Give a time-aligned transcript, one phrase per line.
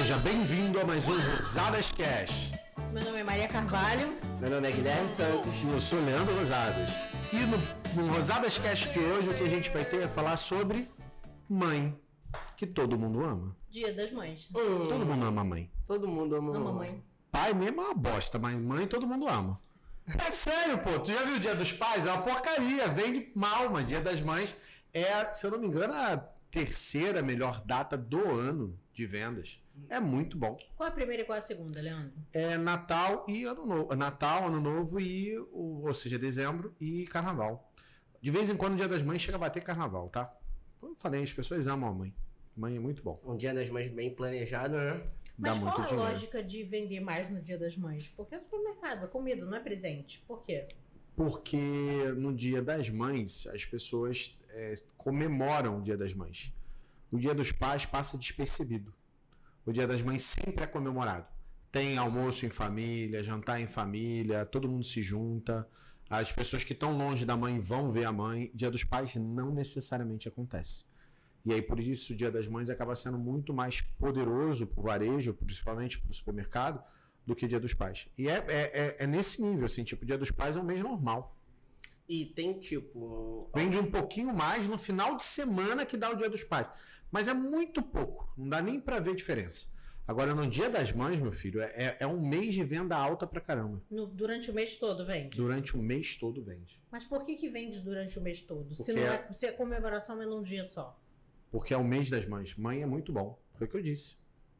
[0.00, 2.52] Seja bem-vindo a mais um Rosadas Cash.
[2.90, 4.10] Meu nome é Maria Carvalho.
[4.40, 5.52] Meu nome é Guilherme Santos.
[5.62, 6.88] E eu sou Leandro Rosadas.
[7.30, 7.58] E no,
[8.06, 10.88] no Rosadas Cash de hoje o que a gente vai ter é falar sobre
[11.46, 11.94] mãe,
[12.56, 13.54] que todo mundo ama.
[13.68, 14.48] Dia das Mães.
[14.54, 15.70] Hum, Todo mundo ama mãe.
[15.86, 16.88] todo mundo ama, Ama mamãe.
[16.92, 17.04] mãe.
[17.30, 19.60] Pai mesmo é uma bosta, mas mãe todo mundo ama.
[20.26, 20.98] É sério, pô.
[21.00, 22.06] Tu já viu o Dia dos Pais?
[22.06, 22.88] É uma porcaria.
[22.88, 24.56] Vende mal, mas Dia das Mães
[24.94, 26.16] é, se eu não me engano, a
[26.50, 29.59] terceira melhor data do ano de vendas.
[29.88, 30.56] É muito bom.
[30.76, 32.12] Qual a primeira e qual a segunda, Leandro?
[32.32, 33.96] É Natal e Ano Novo.
[33.96, 37.72] Natal, Ano Novo e, o, ou seja, dezembro e Carnaval.
[38.20, 40.32] De vez em quando, o Dia das Mães chega a bater Carnaval, tá?
[40.78, 42.14] Como eu falei, as pessoas amam a mãe.
[42.56, 43.20] Mãe é muito bom.
[43.24, 45.02] Um dia das mães bem planejado, né?
[45.38, 46.10] Mas Dá qual muito a dinheiro.
[46.12, 48.08] lógica de vender mais no Dia das Mães?
[48.14, 50.22] Porque é supermercado, é comida, não é presente.
[50.26, 50.68] Por quê?
[51.16, 51.56] Porque
[52.16, 56.52] no Dia das Mães, as pessoas é, comemoram o Dia das Mães.
[57.10, 58.92] O Dia dos Pais passa despercebido.
[59.64, 61.26] O Dia das Mães sempre é comemorado.
[61.70, 65.68] Tem almoço em família, jantar em família, todo mundo se junta.
[66.08, 68.50] As pessoas que estão longe da mãe vão ver a mãe.
[68.52, 70.84] Dia dos Pais não necessariamente acontece.
[71.44, 74.82] E aí, por isso, o Dia das Mães acaba sendo muito mais poderoso para o
[74.82, 76.82] varejo, principalmente para o supermercado,
[77.24, 78.08] do que Dia dos Pais.
[78.18, 80.80] E é, é, é- é nesse nível, assim, tipo, Dia dos Pais é um mês
[80.80, 81.36] normal.
[82.08, 83.48] E tem tipo.
[83.54, 86.66] Vende um pouquinho mais no final de semana que dá o Dia dos Pais.
[87.10, 89.66] Mas é muito pouco, não dá nem para ver diferença.
[90.06, 93.40] Agora, no Dia das Mães, meu filho, é, é um mês de venda alta pra
[93.40, 93.80] caramba.
[93.88, 95.36] No- durante o mês todo vende.
[95.36, 96.80] Durante o mês todo vende.
[96.90, 98.74] Mas por que, que vende durante o mês todo?
[98.74, 100.98] Se, não é, se a comemoração é num dia só.
[101.52, 102.56] Porque é o mês das mães.
[102.56, 103.38] Mãe é muito bom.
[103.54, 104.16] Foi o que eu disse.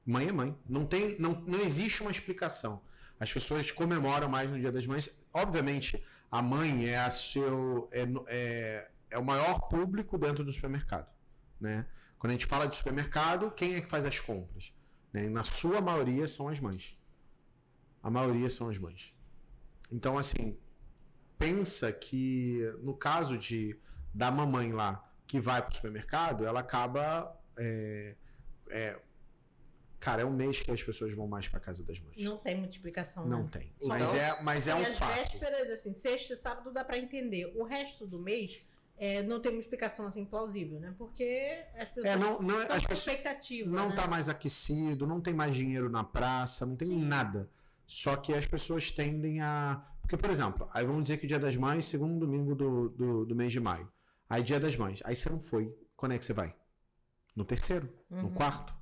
[0.07, 0.57] Mãe é mãe.
[0.69, 2.81] Não, tem, não, não existe uma explicação.
[3.19, 5.27] As pessoas comemoram mais no Dia das Mães.
[5.35, 11.09] Obviamente, a mãe é, a seu, é, é, é o maior público dentro do supermercado.
[11.61, 11.87] Né?
[12.21, 14.75] Quando a gente fala de supermercado, quem é que faz as compras?
[15.11, 15.31] Né?
[15.31, 16.95] Na sua maioria são as mães.
[18.03, 19.17] A maioria são as mães.
[19.91, 20.57] Então, assim,
[21.39, 23.75] pensa que no caso de
[24.13, 27.35] da mamãe lá que vai pro supermercado, ela acaba.
[27.59, 28.17] é,
[28.71, 29.01] é,
[29.99, 32.23] cara, é um mês que as pessoas vão mais pra casa das mães.
[32.23, 33.49] Não tem multiplicação, Não né?
[33.51, 33.73] tem.
[33.79, 35.15] Então, mas é, mas é um as fato.
[35.15, 37.51] vésperas, assim, sexta e sábado dá pra entender.
[37.57, 38.61] O resto do mês
[39.01, 40.95] é, não tem uma explicação assim plausível, né?
[40.99, 43.71] Porque as pessoas É, não, não, estão as com expectativa.
[43.71, 43.95] não né?
[43.97, 47.03] tá mais aquecido, não tem mais dinheiro na praça, não tem Sim.
[47.07, 47.51] nada.
[47.87, 49.83] Só que as pessoas tendem a.
[50.03, 53.25] Porque, por exemplo, aí vamos dizer que o Dia das Mães, segundo domingo do, do,
[53.25, 53.91] do mês de maio.
[54.29, 55.01] Aí Dia das Mães.
[55.05, 55.75] Aí você não foi.
[55.97, 56.55] Quando é que você vai?
[57.35, 57.89] No terceiro?
[58.11, 58.23] Uhum.
[58.23, 58.75] No quarto?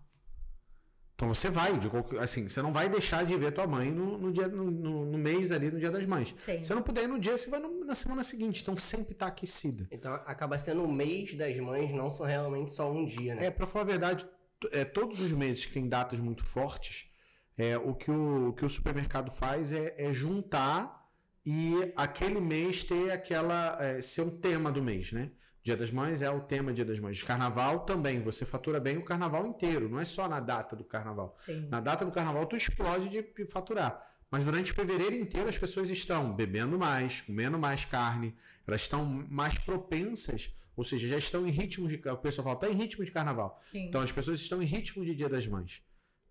[1.19, 4.17] Então você vai, de qualquer- assim, você não vai deixar de ver tua mãe no,
[4.17, 6.33] no dia, no, no- no mês ali, no dia das mães.
[6.39, 6.63] Sim.
[6.63, 8.63] Se não puder ir no dia, você vai no- na semana seguinte.
[8.63, 9.89] Então sempre tá aquecida.
[9.91, 13.47] Então acaba sendo o mês das mães, não são realmente só um dia, né?
[13.47, 14.29] É, pra falar a verdade,
[14.71, 17.11] é, todos os meses que tem datas muito fortes,
[17.57, 21.05] é, o, que o, o que o supermercado faz é, é juntar
[21.45, 23.77] e aquele mês ter aquela.
[23.83, 25.33] é, ser um tema do mês, né?
[25.63, 27.23] Dia das Mães é o tema Dia das Mães.
[27.23, 31.37] Carnaval também, você fatura bem o carnaval inteiro, não é só na data do carnaval.
[31.39, 31.69] Sim.
[31.69, 34.07] Na data do carnaval, tu explode de, faturar.
[34.31, 38.35] Mas durante fevereiro inteiro as pessoas estão bebendo mais, comendo mais carne,
[38.67, 41.97] elas estão mais propensas, ou seja, já estão em ritmo de.
[42.09, 43.61] O pessoal fala, está em ritmo de carnaval.
[43.71, 43.87] Sim.
[43.87, 45.83] Então as pessoas estão em ritmo de Dia das Mães.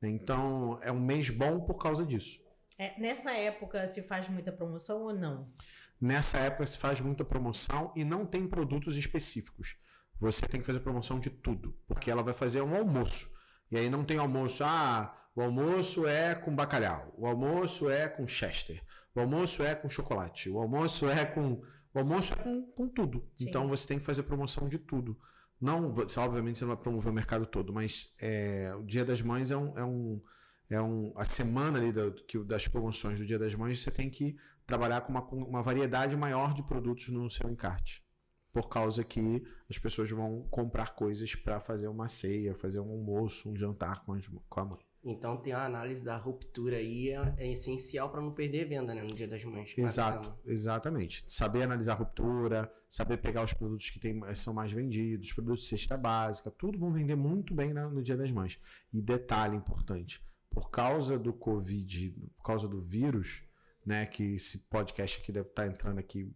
[0.02, 0.10] né?
[0.10, 2.40] Então é um mês bom por causa disso.
[2.78, 5.52] É, nessa época se faz muita promoção ou não?
[6.00, 9.78] Nessa época se faz muita promoção e não tem produtos específicos.
[10.20, 13.32] Você tem que fazer promoção de tudo, porque ela vai fazer um almoço.
[13.72, 18.28] E aí não tem almoço, ah, o almoço é com bacalhau, o almoço é com
[18.28, 18.82] chester,
[19.14, 21.62] o almoço é com chocolate, o almoço é com.
[21.94, 23.28] O almoço é com, com tudo.
[23.34, 23.50] Sim.
[23.50, 25.18] Então você tem que fazer promoção de tudo.
[25.60, 29.22] Não, você, obviamente você não vai promover o mercado todo, mas é, o Dia das
[29.22, 29.78] Mães é um.
[29.78, 30.22] É um
[30.70, 34.10] é um, a semana ali da- que, das promoções do Dia das Mães, você tem
[34.10, 34.36] que
[34.66, 38.04] trabalhar com uma, uma variedade maior de produtos no seu encarte.
[38.52, 43.50] Por causa que as pessoas vão comprar coisas para fazer uma ceia, fazer um almoço,
[43.52, 44.80] um jantar com, as- com a mãe.
[45.10, 49.04] Então tem a análise da ruptura aí, é, é essencial pra não perder venda, né?
[49.04, 49.74] No dia das mães.
[49.78, 51.24] Exato, exatamente.
[51.28, 55.70] Saber analisar a ruptura, saber pegar os produtos que tem, são mais vendidos, produtos de
[55.70, 58.60] cesta básica, tudo vão vender muito bem na- no Dia das Mães.
[58.92, 63.44] E detalhe importante, por causa do Covid, por causa do vírus,
[63.86, 66.36] né, que esse podcast aqui deve estar entrando aqui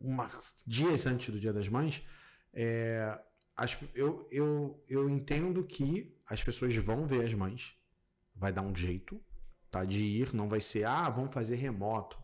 [0.00, 2.02] umas dias antes do Dia das Mães,
[2.52, 3.20] é,
[3.94, 7.76] eu, eu, eu entendo que as pessoas vão ver as mães,
[8.34, 9.20] vai dar um jeito,
[9.70, 9.84] tá?
[9.84, 12.22] De ir, não vai ser, ah, vamos fazer remoto.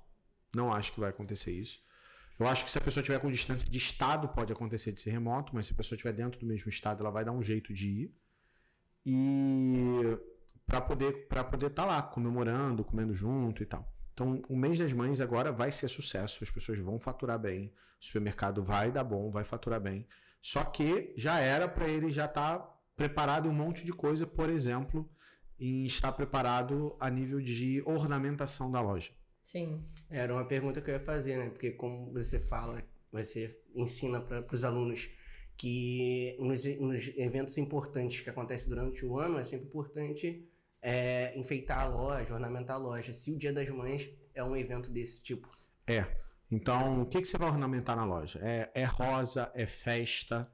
[0.54, 1.80] Não acho que vai acontecer isso.
[2.38, 5.10] Eu acho que se a pessoa tiver com distância de estado, pode acontecer de ser
[5.10, 7.72] remoto, mas se a pessoa estiver dentro do mesmo estado, ela vai dar um jeito
[7.72, 8.14] de ir.
[9.04, 10.18] E
[10.70, 13.92] para poder para poder estar lá comemorando, comendo junto e tal.
[14.12, 18.04] Então, o mês das mães agora vai ser sucesso, as pessoas vão faturar bem, o
[18.04, 20.06] supermercado vai dar bom, vai faturar bem.
[20.40, 24.26] Só que já era para ele já estar tá preparado em um monte de coisa,
[24.26, 25.10] por exemplo,
[25.58, 29.10] em estar preparado a nível de ornamentação da loja.
[29.42, 29.84] Sim.
[30.08, 31.50] Era uma pergunta que eu ia fazer, né?
[31.50, 35.08] Porque como você fala, você ensina para os alunos
[35.56, 40.49] que nos, nos, eventos importantes que acontecem durante o ano é sempre importante
[40.82, 43.12] é, enfeitar a loja, ornamentar a loja.
[43.12, 45.48] Se o Dia das Mães é um evento desse tipo.
[45.86, 46.06] É.
[46.50, 48.40] Então, o que, que você vai ornamentar na loja?
[48.42, 50.50] É, é rosa, é festa.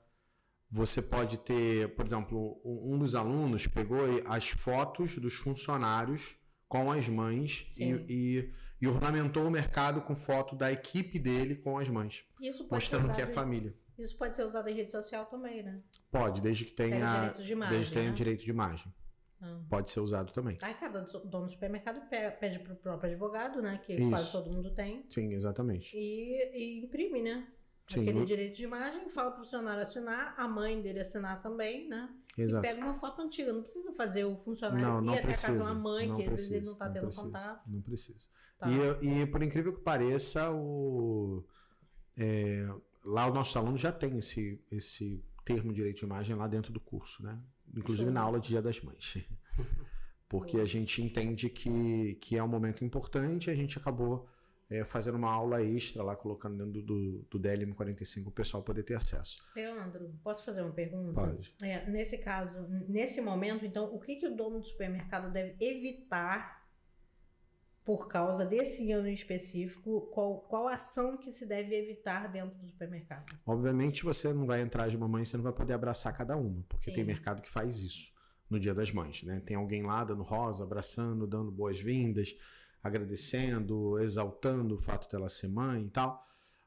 [0.70, 6.37] Você pode ter, por exemplo, um dos alunos pegou as fotos dos funcionários
[6.69, 11.79] com as mães e, e, e, ornamentou o mercado com foto da equipe dele com
[11.79, 12.25] as mães.
[12.70, 13.72] mostrando que é família.
[13.96, 15.81] Isso pode ser usado em rede social também, né?
[16.11, 18.14] Pode, desde que tenha, de imagem, desde que tenha né?
[18.14, 18.93] direito de imagem.
[19.41, 19.61] Ah.
[19.69, 20.56] Pode ser usado também.
[20.62, 22.00] Aí cada dono do supermercado
[22.41, 23.79] pede para o próprio advogado, né?
[23.85, 24.09] Que Isso.
[24.09, 25.05] quase todo mundo tem.
[25.09, 25.97] Sim, exatamente.
[25.97, 27.47] E, e imprime, né?
[27.88, 28.03] Sim.
[28.03, 32.09] Aquele direito de imagem, fala para o funcionário assinar, a mãe dele assinar também, né?
[32.37, 32.67] Exato.
[32.67, 33.53] E pega uma foto antiga.
[33.53, 36.23] Não precisa fazer o funcionário não, não ir precisa, até a casa da mãe, que
[36.23, 37.71] às vezes ele não está tendo precisa, contato.
[37.71, 38.29] Não precisa.
[38.59, 38.69] Tá.
[38.69, 41.44] E, e por incrível que pareça, o,
[42.19, 42.67] é,
[43.05, 46.73] lá o nosso aluno já tem esse, esse termo de direito de imagem lá dentro
[46.73, 47.41] do curso, né?
[47.76, 49.19] Inclusive na aula de Dia das Mães.
[50.28, 54.28] Porque a gente entende que, que é um momento importante e a gente acabou
[54.69, 58.94] é, fazendo uma aula extra lá, colocando dentro do, do DLM45 o pessoal poder ter
[58.94, 59.38] acesso.
[59.55, 61.12] Leandro, posso fazer uma pergunta?
[61.12, 61.55] Pode.
[61.62, 62.52] É, nesse caso,
[62.88, 66.56] nesse momento, então, o que, que o dono do supermercado deve evitar
[67.87, 70.11] por causa desse ano específico?
[70.12, 73.33] Qual, qual ação que se deve evitar dentro do supermercado?
[73.47, 76.87] Obviamente, você não vai entrar de mamãe, você não vai poder abraçar cada uma, porque
[76.87, 76.93] Sim.
[76.93, 78.12] tem mercado que faz isso
[78.50, 79.41] no Dia das Mães, né?
[79.47, 82.37] Tem alguém lá dando rosa, abraçando, dando boas-vindas,
[82.83, 86.27] agradecendo, exaltando o fato dela ser mãe e tal.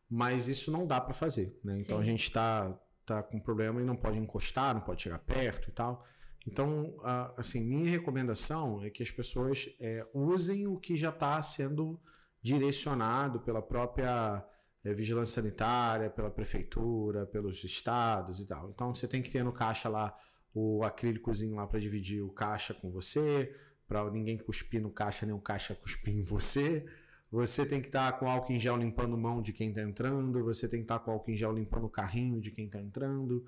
[0.10, 1.80] Mas isso não dá para fazer, né?
[1.80, 2.02] Então Sim.
[2.02, 5.74] a gente está tá com problema e não pode encostar, não pode chegar perto e
[5.74, 6.06] tal.
[6.48, 6.96] Então,
[7.38, 12.00] assim, minha recomendação é que as pessoas é, usem o que já está sendo
[12.42, 14.46] direcionado pela própria
[14.84, 18.70] é, vigilância sanitária, pela prefeitura, pelos estados e tal.
[18.70, 20.18] Então, você tem que ter no caixa lá
[20.54, 23.56] o acrílicozinho lá para dividir o caixa com você,
[23.88, 26.86] para ninguém cuspir no caixa, nem o caixa cuspir em você.
[27.32, 30.44] Você tem que estar tá com álcool em gel limpando mão de quem está entrando,
[30.44, 32.80] você tem que estar tá com álcool em gel limpando o carrinho de quem está
[32.80, 33.46] entrando.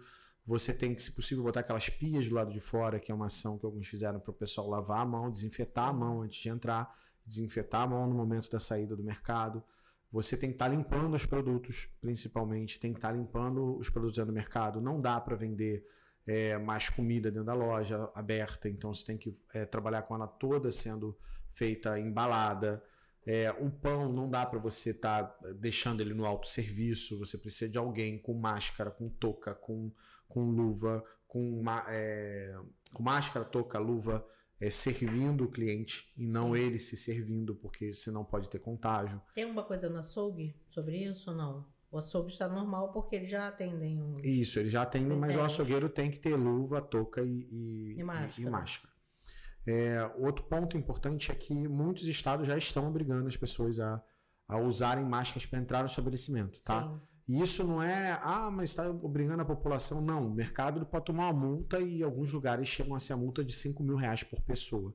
[0.51, 3.27] Você tem que, se possível, botar aquelas pias do lado de fora, que é uma
[3.27, 6.49] ação que alguns fizeram para o pessoal lavar a mão, desinfetar a mão antes de
[6.49, 6.93] entrar,
[7.25, 9.63] desinfetar a mão no momento da saída do mercado.
[10.11, 14.17] Você tem que estar tá limpando os produtos, principalmente, tem que estar limpando os produtos
[14.17, 14.81] dentro do mercado.
[14.81, 15.87] Não dá para vender
[16.27, 20.27] é, mais comida dentro da loja aberta, então você tem que é, trabalhar com ela
[20.27, 21.17] toda sendo
[21.53, 22.83] feita embalada.
[23.25, 27.71] É, o pão não dá para você estar tá deixando ele no autosserviço, você precisa
[27.71, 29.93] de alguém com máscara, com touca, com,
[30.31, 32.57] com luva, com, é,
[32.93, 34.25] com máscara, touca, luva,
[34.59, 36.59] é, servindo o cliente e não Sim.
[36.59, 39.21] ele se servindo, porque senão pode ter contágio.
[39.35, 41.65] Tem alguma coisa no açougue sobre isso ou não?
[41.91, 44.01] O açougue está normal porque eles já atendem.
[44.01, 44.13] Um...
[44.23, 48.03] Isso, eles já atendem, mas o açougueiro tem que ter luva, touca e, e, e
[48.03, 48.47] máscara.
[48.47, 48.93] E, máscara.
[49.67, 54.01] É, outro ponto importante é que muitos estados já estão obrigando as pessoas a,
[54.47, 56.83] a usarem máscaras para entrar no estabelecimento, tá?
[56.83, 57.01] Sim.
[57.31, 60.01] E isso não é, ah, mas está obrigando a população.
[60.01, 63.41] Não, o mercado pode tomar uma multa e alguns lugares chegam a ser a multa
[63.41, 64.93] de 5 mil reais por pessoa.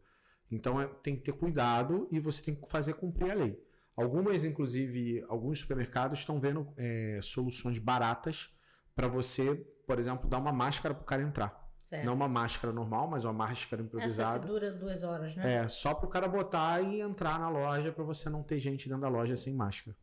[0.51, 3.59] Então é, tem que ter cuidado e você tem que fazer cumprir a lei.
[3.97, 8.55] Algumas, inclusive, alguns supermercados estão vendo é, soluções baratas
[8.95, 9.55] para você,
[9.87, 11.67] por exemplo, dar uma máscara para o cara entrar.
[11.79, 12.05] Certo.
[12.05, 14.41] Não uma máscara normal, mas uma máscara improvisada.
[14.41, 15.55] Essa que dura duas horas, né?
[15.55, 18.91] É, só para o cara botar e entrar na loja para você não ter gente
[18.91, 19.97] dentro da loja sem máscara.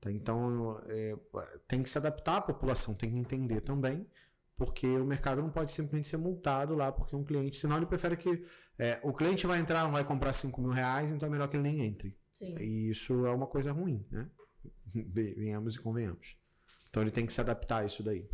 [0.00, 0.10] Tá?
[0.10, 1.16] Então, é,
[1.66, 4.06] tem que se adaptar, a população tem que entender também,
[4.56, 8.16] porque o mercado não pode simplesmente ser multado lá porque um cliente, senão ele prefere
[8.16, 8.44] que
[8.78, 11.56] é, o cliente vai entrar, não vai comprar 5 mil reais, então é melhor que
[11.56, 12.16] ele nem entre.
[12.32, 12.56] Sim.
[12.60, 14.30] E isso é uma coisa ruim, né?
[15.12, 16.38] Venhamos e convenhamos.
[16.88, 18.28] Então ele tem que se adaptar a isso daí.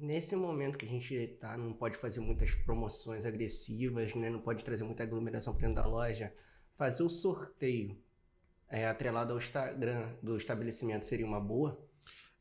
[0.00, 4.28] Nesse momento que a gente tá, não pode fazer muitas promoções agressivas, né?
[4.30, 6.32] Não pode trazer muita aglomeração para dentro da loja.
[6.74, 7.98] Fazer o sorteio
[8.70, 11.78] é, atrelado ao Instagram do estabelecimento seria uma boa?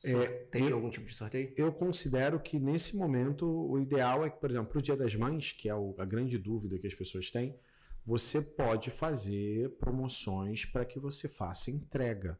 [0.04, 1.54] É, algum tipo de sorteio?
[1.58, 5.16] Eu considero que nesse momento o ideal é que, por exemplo, para o Dia das
[5.16, 7.58] Mães, que é a grande dúvida que as pessoas têm,
[8.06, 12.40] você pode fazer promoções para que você faça entrega.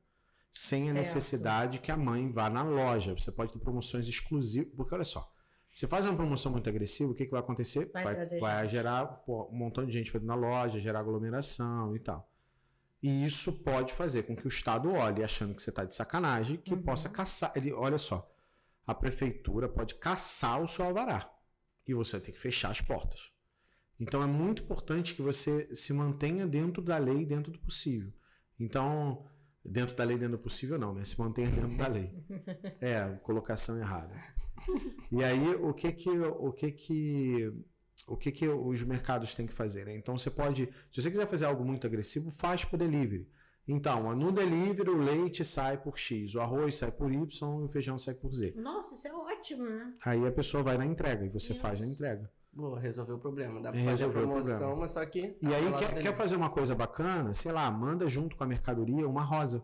[0.52, 0.98] Sem a certo.
[0.98, 3.14] necessidade que a mãe vá na loja.
[3.14, 4.72] Você pode ter promoções exclusivas.
[4.76, 5.30] Porque olha só,
[5.72, 7.92] Se faz uma promoção muito agressiva, o que, que vai acontecer?
[7.92, 11.96] Vai vai, vai gerar pô, um montão de gente pra dentro da loja, gerar aglomeração
[11.96, 12.28] e tal.
[13.02, 16.58] E isso pode fazer com que o Estado olhe achando que você está de sacanagem,
[16.58, 16.82] que Uhum.
[16.82, 17.52] possa caçar.
[17.56, 18.28] Ele, olha só,
[18.86, 21.32] a prefeitura pode caçar o seu alvará
[21.88, 23.32] e você vai ter que fechar as portas.
[24.00, 28.12] Então é muito importante que você se mantenha dentro da lei, dentro do possível.
[28.60, 29.26] Então,
[29.64, 31.04] dentro da lei, dentro do possível, não, né?
[31.06, 32.12] Se mantenha dentro da lei.
[32.82, 34.20] É, colocação errada.
[35.12, 37.52] E aí, o que que, o que que,
[38.08, 39.96] o que que os mercados têm que fazer, né?
[39.96, 43.30] Então, você pode, se você quiser fazer algo muito agressivo, faz por delivery.
[43.68, 47.68] Então, no delivery, o leite sai por X, o arroz sai por Y e o
[47.68, 48.54] feijão sai por Z.
[48.56, 49.94] Nossa, isso é ótimo, né?
[50.06, 51.62] Aí a pessoa vai na entrega e você Isso.
[51.62, 52.32] faz a entrega.
[52.54, 53.62] Boa, resolveu o problema.
[53.62, 55.38] Dá pra fazer a promoção, mas só que.
[55.42, 57.34] E aí, quer, quer fazer uma coisa bacana?
[57.34, 59.64] Sei lá, manda junto com a mercadoria uma rosa.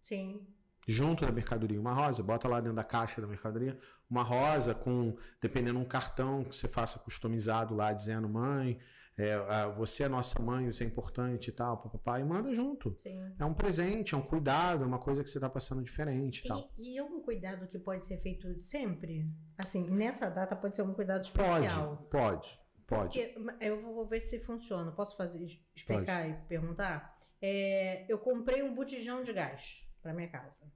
[0.00, 0.46] Sim.
[0.86, 5.16] Junto da mercadoria uma rosa, bota lá dentro da caixa da mercadoria uma rosa com,
[5.40, 8.78] dependendo um cartão que você faça customizado lá dizendo mãe,
[9.16, 9.36] é,
[9.76, 12.96] você é nossa mãe, você é importante e tal, papai, e manda junto.
[12.98, 13.20] Sim.
[13.38, 16.48] É um presente, é um cuidado, é uma coisa que você está passando diferente e
[16.48, 16.70] tal.
[16.78, 19.30] E, e é um cuidado que pode ser feito sempre?
[19.58, 21.96] Assim, nessa data pode ser um cuidado Pode, especial.
[22.10, 23.20] pode, pode.
[23.20, 24.90] Porque eu vou ver se funciona.
[24.90, 25.44] Posso fazer,
[25.76, 27.16] explicar e perguntar?
[27.42, 30.70] É, eu comprei um botijão de gás para minha casa.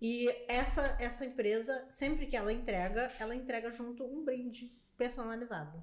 [0.00, 5.82] E essa, essa empresa, sempre que ela entrega, ela entrega junto um brinde personalizado.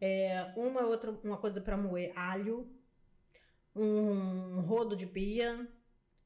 [0.00, 2.70] É, uma outra, uma coisa para moer alho,
[3.74, 5.66] um rodo de pia,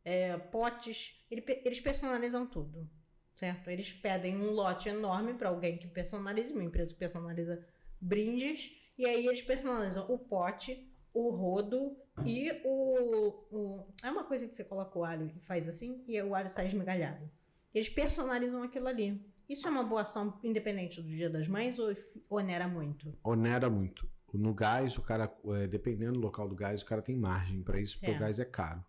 [0.04, 1.24] é, potes.
[1.30, 2.88] Ele eles personalizam tudo,
[3.34, 3.70] certo?
[3.70, 7.64] Eles pedem um lote enorme para alguém que personalize, uma empresa que personaliza
[8.00, 14.46] brindes, e aí eles personalizam o pote, o rodo e o, o- É uma coisa
[14.46, 17.28] que você coloca o alho e faz assim, e o alho sai esmigalhado.
[17.74, 19.24] Eles personalizam aquilo ali.
[19.48, 21.94] Isso é uma boa ação independente do Dia das Mães ou
[22.28, 23.16] onera muito?
[23.24, 24.08] Onera muito.
[24.34, 27.80] No gás, o cara, é, dependendo do local do gás, o cara tem margem para
[27.80, 28.16] isso, porque É.
[28.16, 28.84] o gás é caro.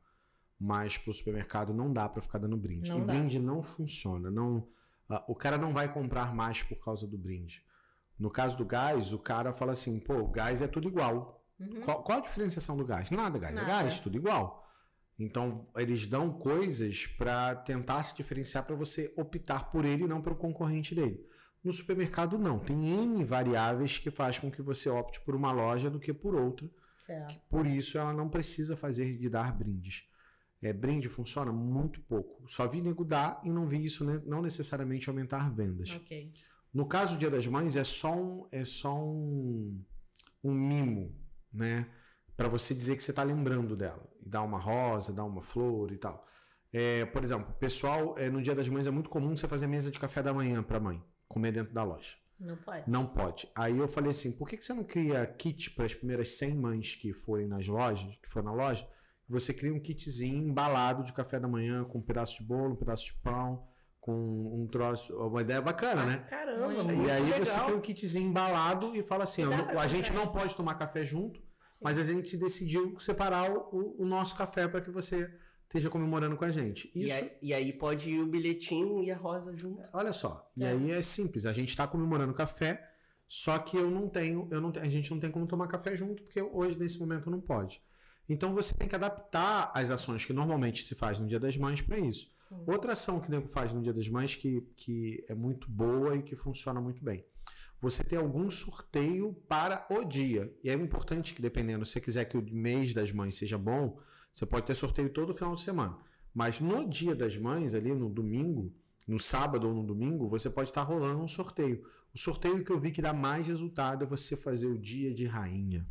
[0.59, 2.89] Mas pro supermercado não dá para ficar dando brinde.
[2.89, 3.13] Não e dá.
[3.13, 4.29] brinde não funciona.
[4.29, 4.67] Não,
[5.09, 7.63] ah, o cara não vai comprar mais por causa do brinde.
[8.19, 11.38] No caso do gás, o cara fala assim: pô, o gás é tudo igual.
[11.59, 11.81] Uhum.
[11.81, 13.09] Qual, qual a diferenciação do gás?
[13.09, 13.67] Nada, gás Nada.
[13.67, 14.65] é gás, tudo igual.
[15.17, 20.21] Então, eles dão coisas para tentar se diferenciar para você optar por ele e não
[20.21, 21.27] pelo concorrente dele.
[21.61, 22.57] No supermercado, não.
[22.57, 26.33] Tem N variáveis que faz com que você opte por uma loja do que por
[26.33, 26.69] outra.
[26.97, 27.37] Certo.
[27.49, 30.07] Por isso, ela não precisa fazer de dar brindes.
[30.61, 32.49] É, brinde funciona muito pouco.
[32.49, 35.91] Só vi nego dar e não vi isso né, não necessariamente aumentar vendas.
[35.91, 36.33] Ok.
[36.73, 39.83] No caso do Dia das Mães, é só um, é só um,
[40.43, 41.15] um mimo,
[41.53, 41.87] né?
[42.35, 44.07] Para você dizer que você está lembrando dela.
[44.21, 46.25] E dar uma rosa, dar uma flor e tal.
[46.71, 49.89] É, por exemplo, pessoal, é, no Dia das Mães é muito comum você fazer mesa
[49.89, 52.15] de café da manhã para mãe, comer dentro da loja.
[52.39, 52.89] Não pode.
[52.89, 53.49] Não pode.
[53.55, 56.55] Aí eu falei assim, por que, que você não cria kit para as primeiras 100
[56.55, 58.87] mães que forem nas lojas, que for na loja?
[59.27, 62.77] Você cria um kitzinho embalado de café da manhã com um pedaço de bolo, um
[62.77, 63.67] pedaço de pão,
[64.09, 66.17] com um troço, uma ideia bacana, né?
[66.29, 67.45] Caramba, Muito E aí legal.
[67.45, 70.75] você cria um kitzinho embalado e fala assim: E ó, a gente não pode tomar
[70.75, 71.41] café junto,
[71.81, 75.29] mas a gente decidiu separar o, o nosso café para que você
[75.63, 76.91] esteja comemorando com a gente.
[76.95, 79.81] E, Isso, aí, e aí pode ir o bilhetinho e a rosa junto.
[79.93, 80.51] olha só.
[80.57, 80.69] E É.
[80.69, 82.83] aí é simples, a gente está comemorando café,
[83.27, 86.23] só que eu não tenho, eu não, a gente não tem como tomar café junto,
[86.23, 87.79] porque hoje, nesse momento, não pode.
[88.27, 91.81] Então você tem que adaptar as ações que normalmente se faz no Dia das Mães
[91.81, 92.31] para isso.
[92.65, 96.15] Outra ação que o nego faz no Dia das Mães que, que é muito boa
[96.15, 97.23] e que funciona muito bem.
[97.81, 100.53] Você tem algum sorteio para o dia.
[100.63, 103.99] E é importante que, dependendo, se você quiser que o mês das mães seja bom,
[104.33, 105.97] você pode ter sorteio todo final de semana.
[106.33, 108.73] Mas no dia das mães, ali no domingo,
[109.07, 111.83] no sábado ou no domingo, você pode estar rolando um sorteio.
[112.13, 115.25] O sorteio que eu vi que dá mais resultado é você fazer o dia de
[115.25, 115.87] rainha.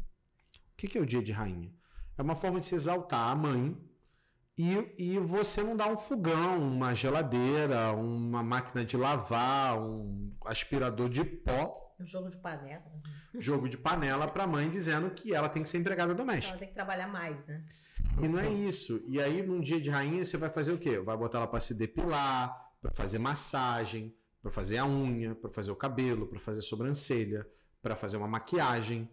[0.73, 1.73] O que é o dia de rainha?
[2.17, 3.77] É uma forma de se exaltar a mãe
[4.59, 11.09] e, e você não dá um fogão, uma geladeira, uma máquina de lavar, um aspirador
[11.09, 12.83] de pó, Um jogo de panela.
[13.39, 16.53] jogo de panela para a mãe dizendo que ela tem que ser empregada doméstica.
[16.53, 17.65] Ela tem que trabalhar mais, né?
[18.21, 19.01] E não é isso.
[19.07, 20.99] E aí, num dia de rainha, você vai fazer o quê?
[20.99, 24.13] Vai botar ela para se depilar, para fazer massagem,
[24.43, 27.47] para fazer a unha, para fazer o cabelo, para fazer a sobrancelha,
[27.81, 29.09] para fazer uma maquiagem.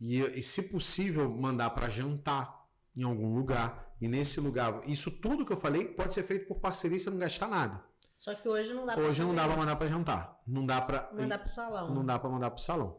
[0.00, 3.87] E, e, se possível, mandar para jantar em algum lugar.
[4.00, 7.10] E nesse lugar, isso tudo que eu falei pode ser feito por parceria e você
[7.10, 7.82] não gastar nada.
[8.16, 10.40] Só que hoje não dá Hoje não dá para mandar para jantar.
[10.46, 11.94] Não dá para Mandar pro salão.
[11.94, 12.98] não dá para mandar pro salão.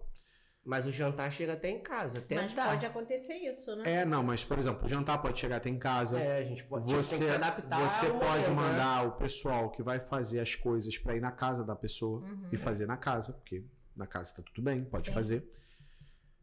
[0.64, 2.66] Mas o jantar chega até em casa, até Mas dá.
[2.68, 3.84] pode acontecer isso, né?
[3.86, 6.20] É, não, mas, por exemplo, o jantar pode chegar até em casa.
[6.20, 7.90] É, a gente pode tipo, tem Você, que se adaptar.
[7.90, 8.54] você ao pode momento, né?
[8.56, 12.50] mandar o pessoal que vai fazer as coisas pra ir na casa da pessoa Uhum.
[12.52, 13.64] e fazer na casa, porque
[13.96, 15.14] na casa tá tudo bem, pode Sim.
[15.14, 15.50] fazer.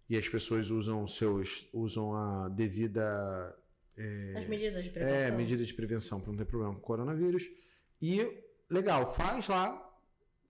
[0.09, 3.55] E as pessoas usam seus usam a devida
[4.37, 5.17] As medidas de prevenção.
[5.19, 7.45] é, medida de prevenção para não ter problema com o coronavírus.
[8.01, 8.27] E
[8.71, 9.83] legal, faz lá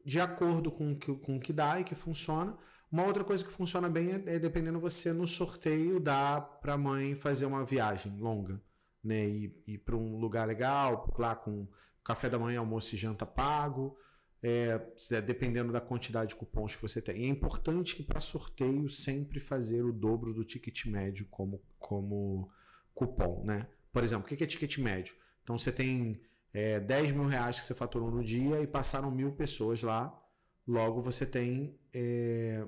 [0.05, 2.57] de acordo com o que, com que dá e que funciona.
[2.91, 6.79] Uma outra coisa que funciona bem é, é dependendo você no sorteio dá para a
[6.79, 8.61] mãe fazer uma viagem longa,
[9.03, 9.29] né?
[9.29, 11.67] Ir, ir para um lugar legal, lá com
[12.05, 13.97] café da manhã, almoço e janta pago.
[14.43, 14.79] É,
[15.11, 17.23] der- dependendo da quantidade de cupons que você tem.
[17.23, 22.49] E é importante que para sorteio sempre fazer o dobro do ticket médio como, como
[22.97, 23.69] cupom, né?
[23.93, 25.15] Por exemplo, o que é ticket médio?
[25.43, 26.21] Então você tem
[26.53, 30.19] é, 10 mil reais que você faturou no dia e passaram mil pessoas lá,
[30.67, 32.67] logo você tem é,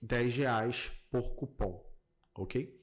[0.00, 1.84] 10 reais por cupom,
[2.36, 2.80] ok?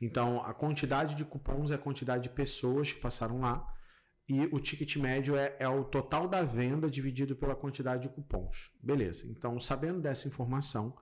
[0.00, 3.72] Então a quantidade de cupons é a quantidade de pessoas que passaram lá
[4.28, 8.72] e o ticket médio é, é o total da venda dividido pela quantidade de cupons.
[8.82, 10.96] Beleza, então sabendo dessa informação,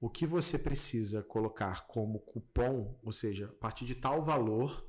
[0.00, 4.88] o que você precisa colocar como cupom, ou seja, a partir de tal valor,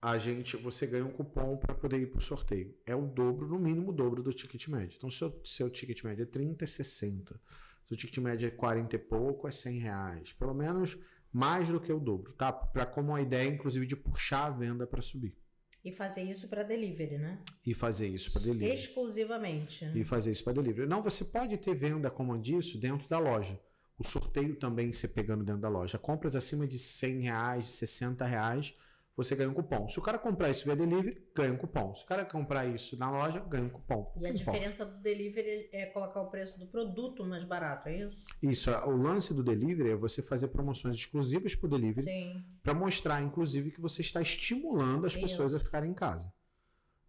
[0.00, 2.76] a gente você ganha um cupom para poder ir para o sorteio.
[2.84, 4.96] É o dobro, no mínimo o dobro do ticket médio.
[4.96, 7.40] Então, se o seu ticket médio é 30, é 60.
[7.84, 10.32] Se o ticket médio é 40 e pouco, é 100 reais.
[10.32, 10.98] Pelo menos
[11.32, 12.52] mais do que o dobro, tá?
[12.52, 15.36] Para como a ideia, inclusive, de puxar a venda para subir.
[15.84, 17.42] E fazer isso para delivery, né?
[17.66, 18.74] E fazer isso para delivery.
[18.74, 19.84] Exclusivamente.
[19.84, 19.92] né?
[19.94, 20.88] e fazer isso para delivery.
[20.88, 23.58] Não, você pode ter venda como disso dentro da loja.
[24.04, 25.96] O sorteio também você pegando dentro da loja.
[25.96, 28.74] Compras acima de 100 reais, de 60 reais,
[29.16, 29.88] você ganha um cupom.
[29.88, 31.94] Se o cara comprar isso via delivery, ganha um cupom.
[31.94, 34.12] Se o cara comprar isso na loja, ganha um cupom.
[34.20, 38.24] E a diferença do delivery é colocar o preço do produto mais barato, é isso?
[38.42, 43.22] Isso, o lance do delivery é você fazer promoções exclusivas para o delivery para mostrar,
[43.22, 45.20] inclusive, que você está estimulando as Isso.
[45.20, 46.32] pessoas a ficarem em casa.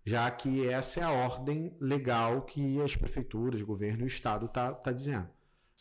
[0.05, 4.47] Já que essa é a ordem legal que as prefeituras, o governo e o Estado
[4.49, 5.29] tá, tá dizendo.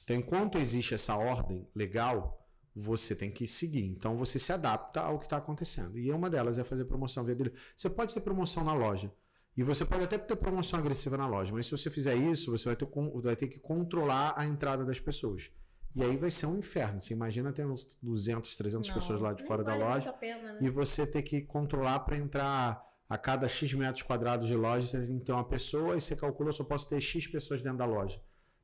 [0.04, 3.84] Então, enquanto existe essa ordem legal, você tem que seguir.
[3.84, 5.98] Então, você se adapta ao que está acontecendo.
[5.98, 7.62] E uma delas é fazer promoção via delivery.
[7.76, 9.12] Você pode ter promoção na loja.
[9.56, 12.64] E você pode até ter promoção agressiva na loja, mas se você fizer isso, você
[12.64, 12.88] vai ter,
[13.22, 15.50] vai ter que controlar a entrada das pessoas.
[15.94, 16.98] E aí vai ser um inferno.
[16.98, 20.16] Você imagina ter uns 200, 300 Não, pessoas lá de fora da vale loja muito
[20.16, 20.58] a pena, né?
[20.62, 25.06] e você ter que controlar para entrar a cada X metros quadrados de loja, você
[25.06, 27.76] tem que ter uma pessoa e você calcula, eu só posso ter X pessoas dentro
[27.76, 28.18] da loja.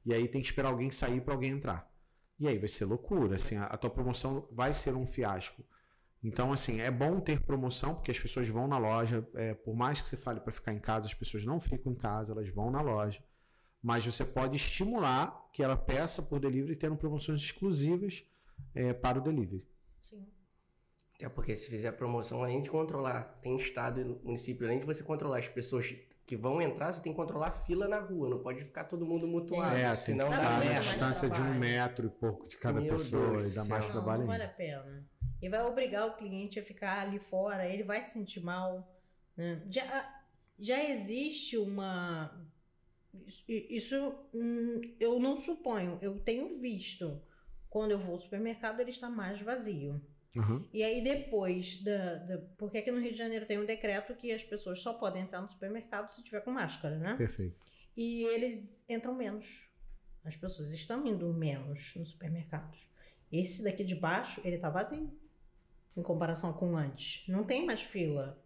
[0.09, 1.87] E aí tem que esperar alguém sair para alguém entrar.
[2.41, 5.63] E aí vai ser loucura, assim, a, a tua promoção vai ser um fiasco.
[6.25, 10.01] Então, assim, é bom ter promoção, porque as pessoas vão na loja, é, por mais
[10.01, 12.71] que você fale para ficar em casa, as pessoas não ficam em casa, elas vão
[12.71, 13.23] na loja.
[13.83, 18.25] Mas você pode estimular que ela peça por delivery tendo promoções exclusivas
[18.75, 19.69] é, para o delivery.
[20.01, 20.27] Sim.
[21.17, 25.03] Até porque se fizer promoção, além de controlar, tem estado e município, além de você
[25.03, 25.95] controlar as pessoas
[26.29, 28.29] que vão entrar, você tem que controlar a fila na rua.
[28.29, 29.75] Não pode ficar todo mundo mutuado.
[29.75, 30.59] É, assim, senão dá merda.
[30.59, 30.81] merda.
[30.81, 33.87] distância de um metro e pouco de cada Meu pessoa Deus e dá mais.
[33.87, 35.09] Não, trabalho não vale a pena.
[35.41, 38.95] E vai obrigar o cliente a ficar ali fora, ele vai se sentir mal.
[39.35, 39.63] né?
[39.71, 40.23] Já,
[40.59, 42.47] já existe uma.
[43.27, 47.23] Isso, isso, hum, eu não suponho, eu tenho visto.
[47.71, 49.99] Quando eu vou ao supermercado, ele está mais vazio.
[50.39, 50.65] Uhum.
[50.73, 54.31] E aí depois da, da- Porque aqui no Rio de Janeiro tem um decreto que
[54.33, 57.15] as pessoas só podem entrar no supermercado se tiver com máscara, né?
[57.17, 57.57] Perfeito.
[57.97, 59.69] E eles entram menos.
[60.25, 62.79] As pessoas estão indo menos nos supermercados.
[63.33, 65.11] Esse daqui de baixo, ele tá vazio.
[65.97, 67.27] Em comparação com antes.
[67.29, 68.41] Não tem mais fila.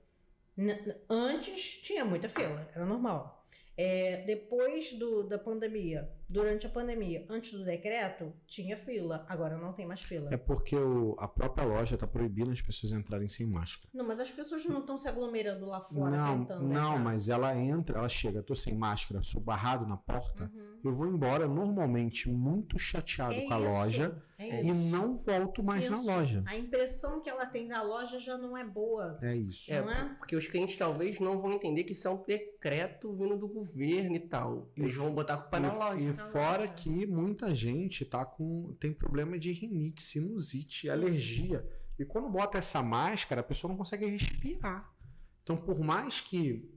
[0.57, 3.47] N- antes tinha muita fila, era normal.
[3.77, 9.25] É, depois do, da pandemia, durante a pandemia, antes do decreto, tinha fila.
[9.29, 10.29] Agora não tem mais fila.
[10.33, 13.89] É porque o- a própria loja está proibindo as pessoas entrarem sem máscara.
[13.93, 16.63] Não, mas as pessoas não estão se aglomerando lá fora não, tentando.
[16.69, 16.99] não, entrar.
[17.05, 20.81] mas ela entra, ela chega, tô sem máscara, sou barrado na porta, Uhum.
[20.85, 24.91] eu vou embora normalmente muito chateado É com a isso, loja é e isso.
[24.97, 26.43] não volto mais na loja.
[26.47, 29.19] A impressão que ela tem da loja já não é boa.
[29.23, 29.73] É isso.
[29.73, 30.15] É, Não é?
[30.19, 34.15] porque os clientes talvez não vão entender que isso é um decreto vindo do governo
[34.17, 34.71] e tal.
[34.77, 36.12] Eles E- vão botar a culpa na E- loja.
[36.13, 36.73] E Na fora loja.
[36.75, 41.67] que muita gente tá com tem problema de rinite, sinusite, alergia.
[41.99, 44.93] E quando bota essa máscara, a pessoa não consegue respirar.
[45.43, 46.69] Então, por mais que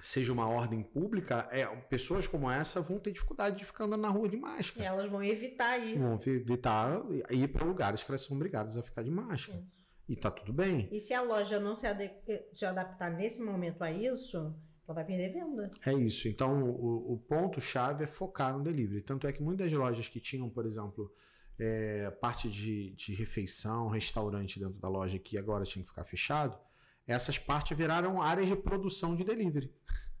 [0.00, 4.08] seja uma ordem pública, é, pessoas como essa vão ter dificuldade de ficar andando na
[4.08, 4.84] rua de E máscara.
[4.86, 5.98] elas vão evitar ir.
[5.98, 9.58] Vão evitar ir para lugares que elas são obrigadas a ficar de máscara.
[9.60, 9.68] Sim.
[10.08, 10.88] E tá tudo bem.
[10.90, 12.10] E se a loja não se, ade-
[12.52, 14.52] se adaptar nesse momento a isso,
[14.86, 15.70] ela vai perder venda.
[15.86, 16.28] É isso.
[16.28, 19.02] Então, o, o ponto-chave é focar no delivery.
[19.02, 21.12] Tanto é que muitas lojas que tinham, por exemplo,
[21.58, 26.58] é, parte de, de refeição, restaurante dentro da loja que agora tinha que ficar fechado,
[27.06, 29.72] essas partes viraram áreas de produção de delivery.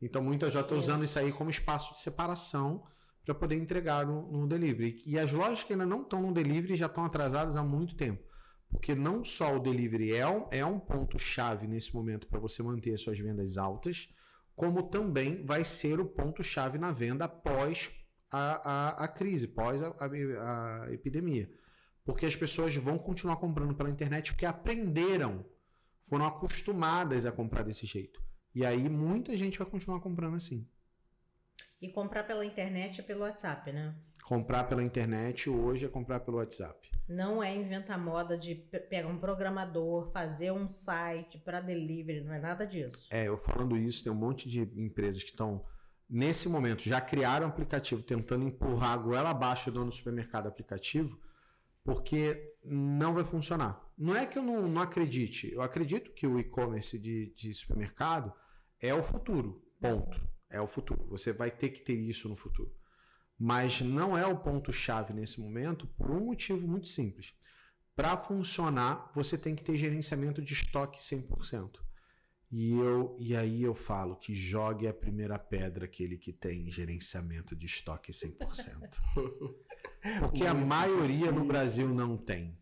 [0.00, 2.84] Então muita já está usando isso aí como espaço de separação
[3.24, 5.02] para poder entregar no, no, delivery.
[5.04, 8.22] E as lojas que ainda não estão no delivery já estão atrasadas há muito tempo.
[8.70, 12.92] Porque não só o delivery é um, é um ponto-chave nesse momento para você manter
[12.92, 14.08] as suas vendas altas,
[14.54, 17.90] como também vai ser o ponto-chave na venda após
[18.30, 21.50] a, a, a crise, pós a, a, a epidemia.
[22.04, 25.44] Porque as pessoas vão continuar comprando pela internet porque aprenderam,
[26.02, 28.22] foram acostumadas a comprar desse jeito.
[28.54, 30.66] E aí muita gente vai continuar comprando assim.
[31.80, 33.94] E comprar pela internet é pelo WhatsApp, né?
[34.24, 36.90] Comprar pela internet hoje é comprar pelo WhatsApp.
[37.08, 42.38] Não é inventar moda de pegar um programador, fazer um site para delivery, não é
[42.38, 43.08] nada disso.
[43.10, 45.64] É, eu falando isso, tem um monte de empresas que estão
[46.08, 51.20] nesse momento já criaram um aplicativo tentando empurrar a goela abaixo do supermercado aplicativo,
[51.84, 53.80] porque não vai funcionar.
[53.96, 58.32] Não é que eu não, não acredite, eu acredito que o e-commerce de, de supermercado
[58.80, 60.20] é o futuro, ponto.
[60.50, 61.06] É o futuro.
[61.10, 62.72] Você vai ter que ter isso no futuro.
[63.38, 67.34] Mas não é o ponto-chave nesse momento por um motivo muito simples.
[67.94, 71.80] Para funcionar, você tem que ter gerenciamento de estoque 100%.
[72.50, 77.54] E, eu, e aí eu falo que jogue a primeira pedra aquele que tem gerenciamento
[77.54, 78.88] de estoque 100%.
[80.20, 82.58] Porque a maioria no Brasil não tem.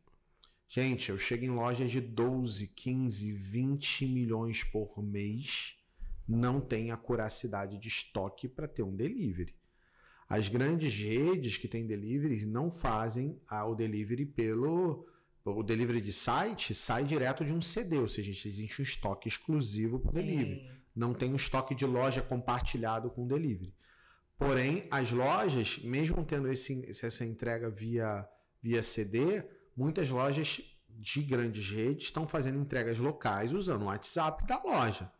[0.68, 5.76] Gente, eu chego em lojas de 12, 15, 20 milhões por mês,
[6.26, 9.54] não tem a curacidade de estoque para ter um delivery.
[10.28, 15.06] As grandes redes que têm delivery não fazem o delivery pelo
[15.44, 20.00] o delivery de site sai direto de um CD, ou seja, existe um estoque exclusivo
[20.00, 20.68] para o delivery.
[20.94, 23.72] Não tem um estoque de loja compartilhado com o delivery.
[24.36, 28.28] Porém, as lojas, mesmo tendo esse, essa entrega via,
[28.60, 29.44] via CD,
[29.76, 30.60] muitas lojas
[30.90, 35.10] de grandes redes estão fazendo entregas locais usando o WhatsApp da loja,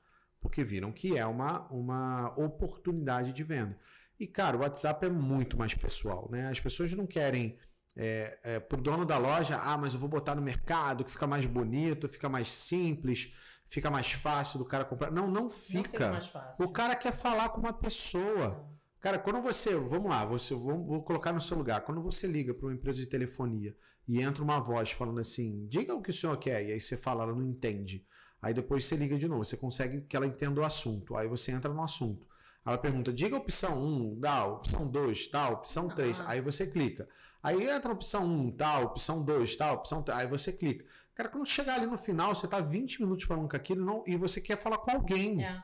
[0.41, 3.79] porque viram que é uma, uma oportunidade de venda.
[4.19, 6.49] E, cara, o WhatsApp é muito mais pessoal, né?
[6.49, 7.59] As pessoas não querem
[7.97, 11.27] é, é, pro dono da loja, ah, mas eu vou botar no mercado que fica
[11.27, 13.35] mais bonito, fica mais simples,
[13.67, 15.11] fica mais fácil do cara comprar.
[15.11, 16.11] Não, não fica.
[16.13, 16.53] Não fica.
[16.59, 18.69] O cara quer falar com uma pessoa.
[19.01, 21.83] Cara, quando você, vamos lá, você vou, vou colocar no seu lugar.
[21.83, 23.77] Quando você liga para uma empresa de telefonia
[24.07, 26.97] e entra uma voz falando assim, diga o que o senhor quer, e aí você
[26.97, 28.05] fala, ela não entende.
[28.41, 31.17] Aí depois você liga de novo, você consegue que ela entenda o assunto.
[31.17, 32.27] Aí você entra no assunto.
[32.67, 36.21] Ela pergunta, diga a opção 1, dá, opção 2, tá, opção 3.
[36.27, 37.09] Aí você clica.
[37.41, 40.19] Aí entra a opção 1, tal, opção 2, tal, opção 3.
[40.19, 40.85] Aí você clica.
[41.15, 44.17] Cara, quando chegar ali no final, você tá 20 minutos falando com aquilo não, e
[44.17, 45.45] você quer falar com alguém.
[45.45, 45.63] É.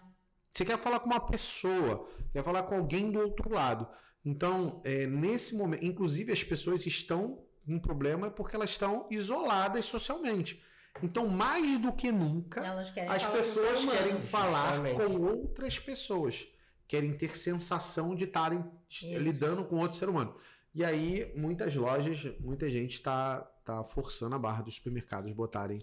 [0.53, 3.89] Você quer falar com uma pessoa, quer falar com alguém do outro lado.
[4.25, 10.63] Então, é, nesse momento, inclusive as pessoas estão um problema porque elas estão isoladas socialmente.
[11.03, 12.63] Então, mais do que nunca,
[13.09, 16.47] as pessoas querem falar com outras pessoas.
[16.93, 18.63] Querem ter sensação de estarem
[19.03, 20.37] lidando com outro ser humano.
[20.75, 25.81] E aí, muitas lojas, muita gente está tá forçando a barra dos supermercados botarem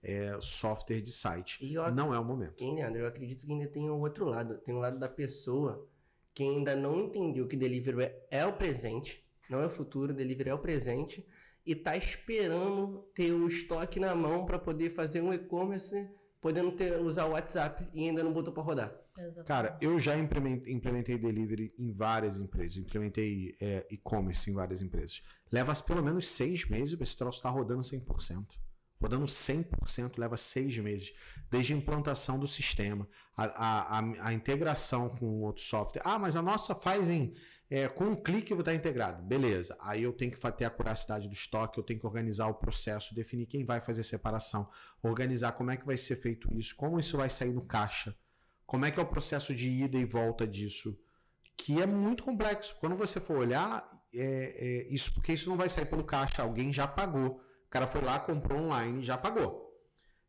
[0.00, 1.74] é, software de site.
[1.74, 2.54] Eu, não é o momento.
[2.62, 4.56] E, Leandro, eu acredito que ainda tem o outro lado.
[4.58, 5.88] Tem o lado da pessoa
[6.32, 10.50] que ainda não entendeu que delivery é, é o presente, não é o futuro, delivery
[10.50, 11.26] é o presente,
[11.66, 16.08] e tá esperando ter o estoque na mão para poder fazer um e-commerce,
[16.44, 18.94] podendo ter, usar o WhatsApp e ainda não botou para rodar.
[19.16, 19.46] Exatamente.
[19.46, 25.22] Cara, eu já implementei, implementei delivery em várias empresas, implementei é, e-commerce em várias empresas.
[25.50, 28.44] Leva pelo menos seis meses para esse troço estar tá rodando 100%.
[29.00, 31.14] Rodando 100% leva seis meses.
[31.50, 36.02] Desde a implantação do sistema, a, a, a, a integração com outro software.
[36.04, 37.34] Ah, mas a nossa faz em.
[37.70, 39.22] É, com um clique vai estar integrado.
[39.22, 39.76] Beleza.
[39.80, 43.14] Aí eu tenho que ter a curacidade do estoque, eu tenho que organizar o processo,
[43.14, 44.68] definir quem vai fazer a separação,
[45.02, 48.14] organizar como é que vai ser feito isso, como isso vai sair no caixa
[48.66, 50.98] como é que é o processo de ida e volta disso?
[51.56, 52.74] Que é muito complexo.
[52.80, 56.42] Quando você for olhar, é, é isso porque isso não vai sair pelo caixa.
[56.42, 57.40] Alguém já pagou.
[57.66, 59.62] O cara foi lá, comprou online já pagou.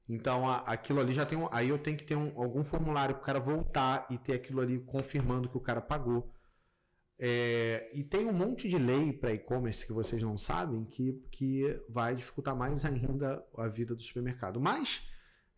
[0.08, 1.38] Então a, aquilo ali já tem.
[1.38, 4.34] Um, aí eu tenho que ter um, algum formulário para o cara voltar e ter
[4.34, 6.32] aquilo ali confirmando que o cara pagou.
[7.18, 11.64] É, e tem um monte de lei para e-commerce que vocês não sabem que, que
[11.88, 14.60] vai dificultar mais ainda a vida do supermercado.
[14.60, 15.04] Mas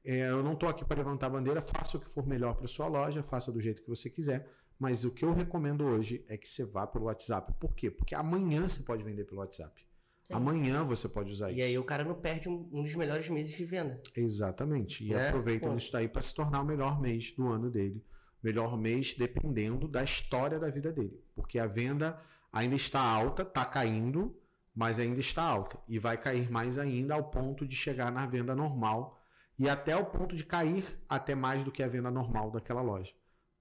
[0.05, 2.87] é, eu não estou aqui para levantar bandeira, faça o que for melhor para sua
[2.87, 4.47] loja, faça do jeito que você quiser.
[4.79, 7.51] Mas o que eu recomendo hoje é que você vá pelo WhatsApp.
[7.59, 7.89] Por quê?
[7.89, 9.87] Porque amanhã você pode vender pelo WhatsApp.
[10.23, 10.33] Sim.
[10.33, 11.59] Amanhã você pode usar e isso.
[11.61, 13.99] E aí o cara não perde um, um dos melhores meses de venda.
[14.15, 15.03] Exatamente.
[15.03, 15.29] E é?
[15.29, 15.77] aproveitam Pô.
[15.77, 18.03] isso daí para se tornar o melhor mês do ano dele.
[18.41, 21.21] Melhor mês dependendo da história da vida dele.
[21.35, 22.21] Porque a venda
[22.51, 24.39] ainda está alta, está caindo,
[24.75, 28.55] mas ainda está alta e vai cair mais ainda ao ponto de chegar na venda
[28.55, 29.19] normal
[29.57, 33.11] e até o ponto de cair até mais do que a venda normal daquela loja.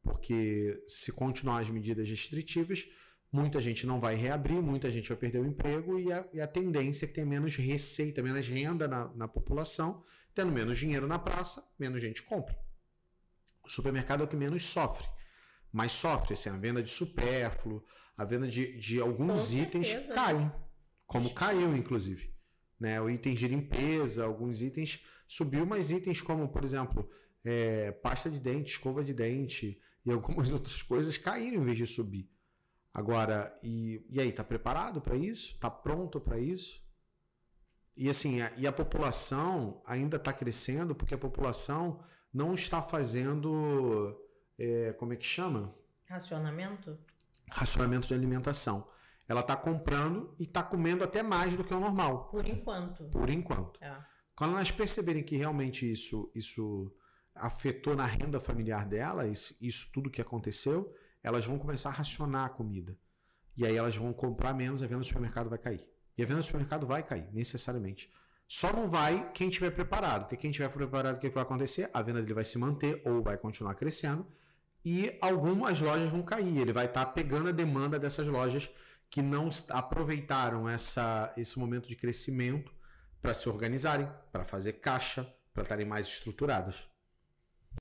[0.02, 2.86] Porque se continuar as medidas restritivas,
[3.32, 6.46] muita gente não vai reabrir, muita gente vai perder o emprego e a, e a
[6.46, 11.18] tendência é que tenha menos receita, menos renda na, na população, tendo menos dinheiro na
[11.18, 12.65] praça, menos gente compra.
[13.66, 15.06] O supermercado é o que menos sofre.
[15.72, 17.84] Mas sofre, assim, a venda de supérfluo,
[18.16, 20.14] a venda de, de alguns Com itens certeza.
[20.14, 20.52] caem.
[21.06, 22.32] Como caiu, inclusive.
[22.78, 23.00] Né?
[23.00, 27.08] O itens de limpeza, alguns itens subiu, mas itens como, por exemplo,
[27.44, 31.86] é, pasta de dente, escova de dente e algumas outras coisas caíram em vez de
[31.86, 32.30] subir.
[32.94, 35.58] Agora, e, e aí, tá preparado para isso?
[35.58, 36.80] Tá pronto para isso?
[37.94, 42.02] E assim, a, e a população ainda está crescendo porque a população
[42.32, 44.16] não está fazendo,
[44.58, 45.74] é, como é que chama?
[46.08, 46.98] Racionamento?
[47.50, 48.88] Racionamento de alimentação.
[49.28, 53.04] Ela está comprando e está comendo até mais do que o normal, Por enquanto.
[53.10, 53.82] por enquanto.
[53.82, 53.96] É.
[54.36, 56.94] Quando elas perceberem que realmente isso, isso
[57.34, 62.46] afetou na renda familiar dela, isso, isso tudo que aconteceu, elas vão começar a racionar
[62.46, 62.96] a comida.
[63.56, 65.88] E aí elas vão comprar menos, a venda do supermercado vai cair.
[66.16, 68.12] E a venda do supermercado vai cair, necessariamente.
[68.48, 71.90] Só não vai quem estiver preparado, porque quem estiver preparado, o que vai acontecer?
[71.92, 74.26] A venda dele vai se manter ou vai continuar crescendo
[74.84, 76.56] e algumas lojas vão cair.
[76.58, 78.70] Ele vai estar pegando a demanda dessas lojas
[79.10, 82.72] que não aproveitaram essa, esse momento de crescimento
[83.20, 86.88] para se organizarem, para fazer caixa, para estarem mais estruturadas.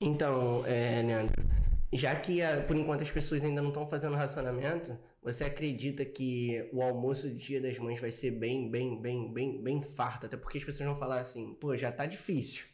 [0.00, 1.44] Então, é, Leandro,
[1.92, 6.80] já que por enquanto as pessoas ainda não estão fazendo racionamento, você acredita que o
[6.82, 10.26] almoço do Dia das Mães vai ser bem, bem, bem, bem, bem farto?
[10.26, 12.64] Até porque as pessoas vão falar assim, pô, já tá difícil.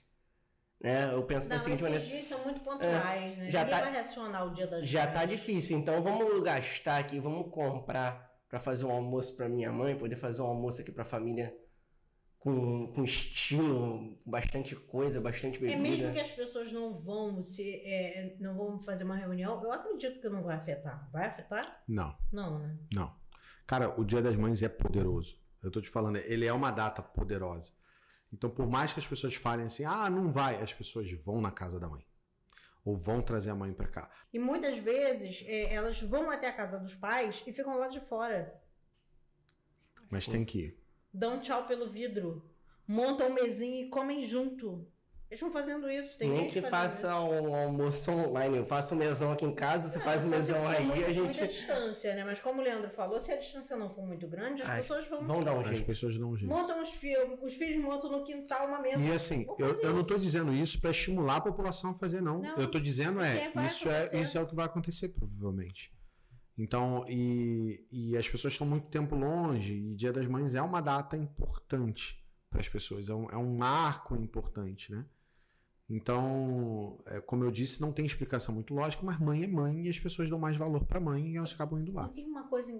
[0.80, 1.12] Né?
[1.14, 2.04] Eu penso Não, da seguinte esses maneira.
[2.04, 3.50] dias são muito pontuais, né?
[3.50, 5.14] já Ninguém tá- vai racionar o dia das Já mães.
[5.14, 9.96] tá difícil, então vamos gastar aqui, vamos comprar pra fazer um almoço pra minha mãe,
[9.96, 11.56] poder fazer um almoço aqui pra família
[12.42, 15.80] com, com estilo, bastante coisa, bastante É bebida.
[15.80, 20.20] mesmo que as pessoas não vão se é, não vão fazer uma reunião, eu acredito
[20.20, 21.08] que não vai afetar.
[21.12, 21.84] Vai afetar?
[21.86, 22.76] Não, Não, né?
[22.92, 23.14] não.
[23.64, 25.40] Cara, o Dia das Mães é poderoso.
[25.62, 27.72] Eu tô te falando, ele é uma data poderosa.
[28.32, 31.52] Então, por mais que as pessoas falem assim, ah, não vai, as pessoas vão na
[31.52, 32.04] casa da mãe.
[32.84, 34.10] Ou vão trazer a mãe pra cá.
[34.32, 38.00] E muitas vezes é, elas vão até a casa dos pais e ficam lá de
[38.00, 38.60] fora.
[40.10, 40.32] Mas Sim.
[40.32, 40.81] tem que ir.
[41.12, 42.42] Dão tchau pelo vidro.
[42.86, 44.86] Montam um mesinho e comem junto.
[45.30, 46.18] Eles vão fazendo isso.
[46.18, 48.58] Tem Nem gente que faça um almoço online.
[48.58, 51.08] Eu faço um mesão aqui em casa, você Não, faz um mesão aí, muito- a
[51.08, 51.48] Muita gente.
[51.48, 52.22] distância, né?
[52.22, 55.06] Mas como o Leandro falou, se a distância não for muito grande, as Ai, pessoas
[55.06, 55.22] vão.
[55.22, 55.86] Vão dar um As jeito.
[55.86, 56.52] pessoas dão um jeito.
[56.52, 59.02] Montam os filhos, os filhos montam no quintal uma mesa.
[59.02, 60.08] E assim, eu, eu não isso.
[60.08, 62.38] tô dizendo isso para estimular a população a fazer, não.
[62.40, 62.56] Não.
[62.58, 65.90] eu tô dizendo é, isso é, isso é o que vai acontecer, provavelmente.
[66.56, 70.80] Então, e, e as pessoas estão muito tempo longe, e Dia das Mães é uma
[70.80, 75.06] data importante para as pessoas, é um, é um marco importante, né?
[75.88, 79.88] Então, é, como eu disse, não tem explicação muito lógica, mas mãe é mãe e
[79.88, 82.08] as pessoas dão mais valor para mãe e elas acabam indo lá.
[82.10, 82.72] E tem uma coisa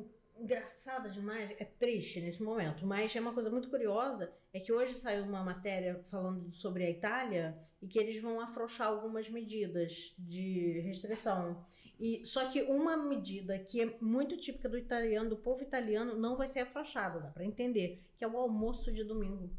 [0.42, 4.94] engraçada demais, é triste nesse momento, mas é uma coisa muito curiosa, é que hoje
[4.94, 10.80] saiu uma matéria falando sobre a Itália e que eles vão afrouxar algumas medidas de
[10.80, 11.64] restrição.
[11.98, 16.36] E só que uma medida que é muito típica do italiano, do povo italiano, não
[16.36, 19.50] vai ser afrouxada, dá para entender, que é o almoço de domingo.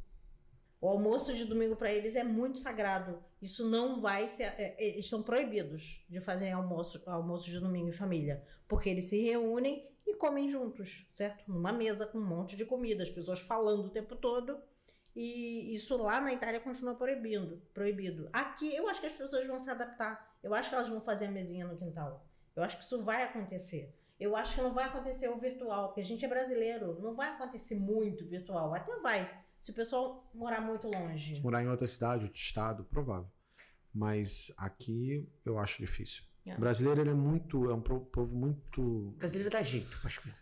[0.81, 3.23] O almoço de domingo para eles é muito sagrado.
[3.41, 4.43] Isso não vai ser.
[4.43, 8.43] é, é, eles estão proibidos de fazerem almoço, almoço de domingo em família.
[8.67, 11.43] Porque eles se reúnem e comem juntos, certo?
[11.49, 14.61] Numa mesa com um monte de comida, as pessoas falando o tempo todo.
[15.15, 17.61] E isso lá na Itália continua proibido.
[17.73, 18.29] proibido.
[18.33, 20.37] Aqui eu acho que as pessoas vão se adaptar.
[20.41, 22.25] Eu acho que elas vão fazer a mesinha no quintal.
[22.55, 23.95] Eu acho que isso vai acontecer.
[24.19, 26.99] Eu acho que não vai acontecer o virtual, porque a gente é brasileiro.
[27.01, 28.73] Não vai acontecer muito virtual.
[28.73, 29.43] Até vai.
[29.59, 31.35] Se o pessoal morar muito longe.
[31.35, 33.31] Se morar em outra cidade, outro estado, provável.
[33.93, 36.23] Mas aqui eu acho difícil.
[36.45, 36.55] É.
[36.55, 40.17] O brasileiro ele é muito, é um povo muito O brasileiro dá jeito para as
[40.17, 40.41] coisas.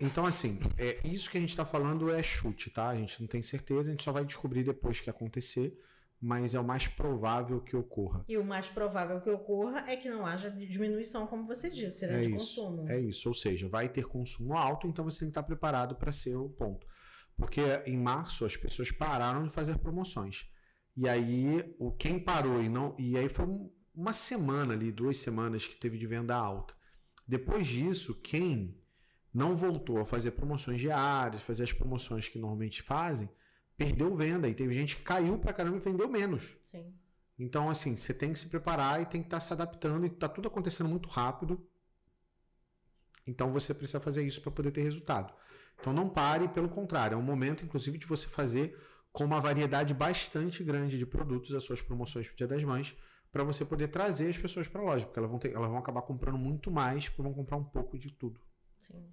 [0.00, 2.88] Então, assim, é, isso que a gente está falando é chute, tá?
[2.88, 5.78] A gente não tem certeza, a gente só vai descobrir depois que acontecer,
[6.20, 8.24] mas é o mais provável que ocorra.
[8.28, 12.18] E o mais provável que ocorra é que não haja diminuição, como você disse, né,
[12.18, 12.88] É de isso, consumo.
[12.90, 16.10] É isso, ou seja, vai ter consumo alto, então você tem que estar preparado para
[16.10, 16.84] ser o ponto.
[17.36, 20.48] Porque em março as pessoas pararam de fazer promoções.
[20.96, 22.94] E aí, o quem parou e não.
[22.98, 26.74] E aí foi um- uma semana ali, duas semanas que teve de venda alta.
[27.26, 28.76] Depois disso, quem
[29.32, 33.28] não voltou a fazer promoções diárias, fazer as promoções que normalmente fazem,
[33.76, 34.48] perdeu venda.
[34.48, 36.56] E teve gente que caiu pra caramba e vendeu menos.
[36.62, 36.92] Sim.
[37.38, 40.28] Então, assim, você tem que se preparar e tem que estar se adaptando, e tá
[40.28, 41.66] tudo acontecendo muito rápido.
[43.26, 45.32] Então você precisa fazer isso para poder ter resultado.
[45.80, 48.78] Então não pare, pelo contrário, é um momento, inclusive, de você fazer
[49.12, 52.94] com uma variedade bastante grande de produtos as suas promoções para o Dia das Mães,
[53.34, 55.76] para você poder trazer as pessoas para a loja, porque elas vão, ter, elas vão
[55.76, 58.40] acabar comprando muito mais, porque vão comprar um pouco de tudo.
[58.78, 59.12] Sim.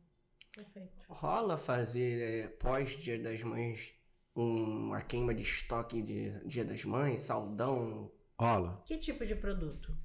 [0.55, 1.07] Perfeito.
[1.09, 3.93] Rola fazer é, pós Dia das Mães
[4.35, 8.83] uma queima de estoque de Dia das Mães, saldão, Rola.
[8.85, 9.97] Que tipo de produto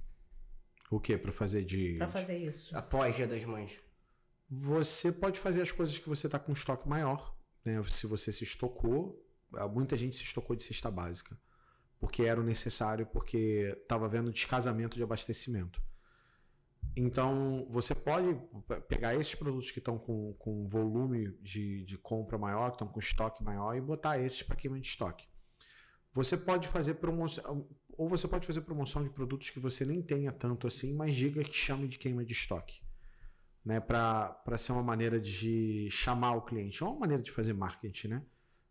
[0.90, 2.74] O que para fazer de para fazer isso?
[2.74, 3.78] após Dia das Mães?
[4.48, 7.82] Você pode fazer as coisas que você está com estoque maior, né?
[7.90, 9.22] Se você se estocou,
[9.74, 11.38] muita gente se estocou de cesta básica,
[11.98, 15.82] porque era necessário, porque estava havendo descasamento de abastecimento.
[16.96, 18.38] Então, você pode
[18.88, 22.98] pegar esses produtos que estão com, com volume de, de compra maior, que estão com
[22.98, 25.26] estoque maior, e botar esses para queima de estoque.
[26.12, 30.32] Você pode fazer promoção, ou você pode fazer promoção de produtos que você nem tenha
[30.32, 32.80] tanto assim, mas diga que chame de queima de estoque
[33.66, 38.06] né, para ser uma maneira de chamar o cliente, é uma maneira de fazer marketing,
[38.06, 38.22] né?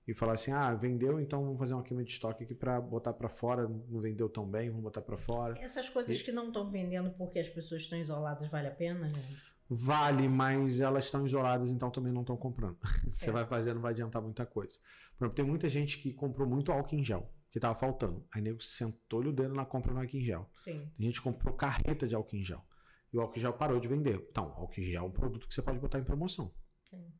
[0.08, 3.13] E falar assim: "Ah, vendeu, então vamos fazer uma queima de estoque aqui para botar
[3.13, 5.58] para fora, não vendeu tão bem, vamos botar para fora".
[5.60, 9.20] Essas coisas que não estão vendendo porque as pessoas estão isoladas, vale a pena, né?
[9.68, 12.78] Vale, mas elas estão isoladas, então também não estão comprando.
[13.12, 13.34] Você É.
[13.34, 14.78] vai fazer, não vai adiantar muita coisa.
[15.18, 18.24] Por exemplo, tem muita gente que comprou muito álcool em gel, que tava faltando.
[18.34, 20.48] Aí nego sentou-lhe o dedo na compra no álcool em gel.
[20.63, 20.88] Sim.
[20.96, 22.63] Tem gente que comprou carreta de álcool em gel.
[23.12, 24.24] E o álcool em gel parou de vender.
[24.30, 26.54] Então, álcool em gel é um produto que você pode botar em promoção.
[26.84, 27.12] Sim.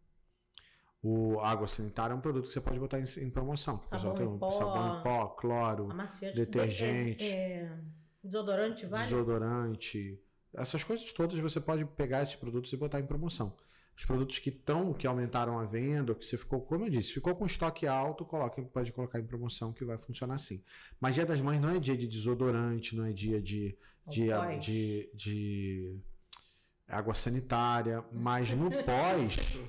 [1.08, 3.80] O água sanitária é um produto que você pode botar em, em promoção.
[3.86, 4.50] Sabão em tem pó.
[4.50, 5.89] sabão em pó, cloro.
[6.34, 7.26] Detergente.
[7.26, 7.78] É, é,
[8.24, 9.04] desodorante, vale?
[9.04, 10.20] desodorante.
[10.52, 13.56] Essas coisas todas você pode pegar esses produtos e botar em promoção.
[13.96, 17.36] Os produtos que estão, que aumentaram a venda, que você ficou, como eu disse, ficou
[17.36, 20.63] com estoque alto, coloque, pode colocar em promoção que vai funcionar assim.
[21.00, 25.10] Mas dia das mães não é dia de desodorante, não é dia de, de, de,
[25.13, 26.02] de
[26.88, 29.60] água sanitária, mas no pós,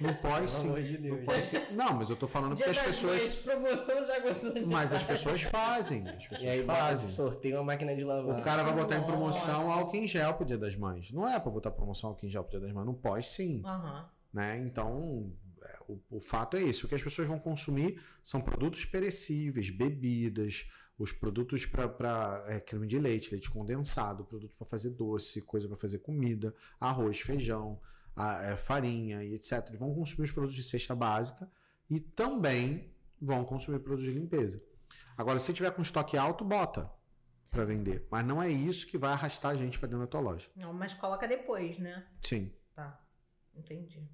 [0.00, 0.62] no pós sim.
[0.72, 1.24] Pelo amor de No Deus.
[1.24, 1.56] pós, sim.
[1.72, 3.20] Não, mas eu tô falando Dia porque as pessoas.
[3.22, 4.68] Mães, promoção de água sanitária.
[4.68, 6.06] Mas as pessoas fazem.
[6.08, 7.10] As E pessoas aí bota, fazem.
[7.10, 8.38] sorteio uma máquina de lavar.
[8.38, 11.10] O cara vai botar em promoção álcool em gel pro Dia das Mães.
[11.10, 12.86] Não é pra botar promoção álcool em gel pro Dia das Mães.
[12.86, 13.62] No pós, sim.
[13.64, 14.08] Aham.
[14.32, 14.58] Né?
[14.58, 15.32] Então,
[15.64, 16.84] é, o, o fato é isso.
[16.84, 20.66] O que as pessoas vão consumir são produtos perecíveis, bebidas,
[20.98, 25.76] os produtos para é, creme de leite, leite condensado, produto para fazer doce, coisa para
[25.76, 27.80] fazer comida, arroz, feijão,
[28.14, 29.64] a- é, farinha e etc.
[29.68, 31.50] Eles vão consumir os produtos de cesta básica
[31.90, 34.62] e também vão consumir produtos de limpeza.
[35.16, 36.90] Agora, se tiver com estoque alto, bota
[37.50, 38.06] para vender.
[38.10, 40.48] Mas não é isso que vai arrastar a gente para dentro da tua loja.
[40.56, 42.06] Não, mas coloca depois, né?
[42.20, 42.52] Sim.
[42.74, 43.00] Tá.
[43.54, 44.08] Entendi.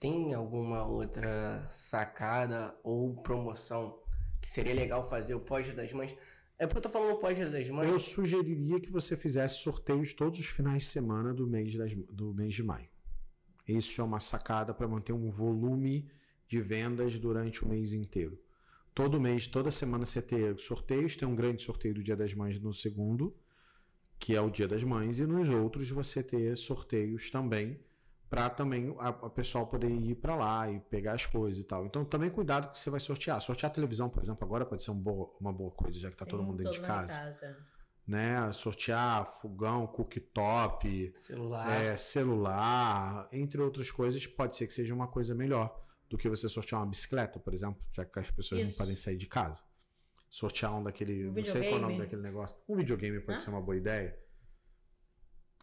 [0.00, 4.00] Tem alguma outra sacada ou promoção
[4.40, 6.14] que seria legal fazer o pós Dia das Mães?
[6.58, 7.88] É porque eu tô falando pós Dia das Mães.
[7.88, 12.34] Eu sugeriria que você fizesse sorteios todos os finais de semana do mês, das- do
[12.34, 12.88] mês de maio.
[13.66, 16.10] Isso é uma sacada para manter um volume
[16.48, 18.40] de vendas durante o mês inteiro.
[18.94, 22.58] Todo mês, toda semana você ter sorteios, tem um grande sorteio do Dia das Mães
[22.58, 23.36] no segundo,
[24.18, 27.78] que é o Dia das Mães, e nos outros você ter sorteios também
[28.30, 31.86] para também a, a pessoal poder ir para lá e pegar as coisas e tal.
[31.86, 33.40] Então também cuidado que você vai sortear.
[33.40, 36.16] Sortear a televisão, por exemplo, agora pode ser um boa- uma boa coisa, já que
[36.16, 37.18] tá Sim, todo mundo dentro de em casa
[38.06, 38.50] né?
[38.52, 41.70] Sortear fogão, cooktop, Celular.
[41.70, 46.48] é, celular, entre outras coisas, pode ser que seja uma coisa melhor do que você
[46.48, 48.78] sortear uma bicicleta, por exemplo, já que as pessoas não Isso.
[48.78, 49.62] podem sair de casa.
[50.30, 52.56] Sortear um daquele, Um não sei qual é o nome daquele negócio.
[52.66, 53.44] Um videogame pode Hã?
[53.44, 54.18] ser uma boa ideia.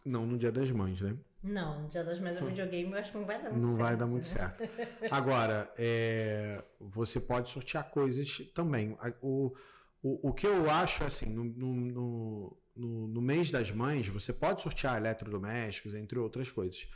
[0.04, 1.16] Não no Dia das Mães, né?
[1.42, 3.80] Não, Dia das Mães é videogame, eu acho que não vai dar muito Não certo.
[3.82, 4.30] vai dar muito né?
[4.34, 4.62] certo.
[5.12, 8.96] Agora, é, você pode sortear coisas também.
[9.22, 9.54] O,
[10.02, 14.32] o, o que eu acho assim, no, no, no, no- no mês das mães, você
[14.32, 16.88] pode sortear eletrodomésticos, entre outras coisas.